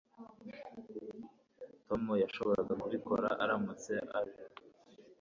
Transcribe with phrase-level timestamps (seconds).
[1.87, 4.43] Tom yashoboraga kubikora aramutse age